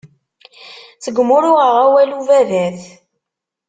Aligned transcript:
Seg-mi 1.03 1.31
ur 1.37 1.43
uɣeɣ 1.51 1.75
awal 1.85 2.11
ubabat. 2.19 2.81